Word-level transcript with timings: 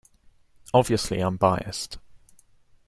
Obviously 0.73 1.19
I’m 1.21 1.37
biased. 1.37 1.99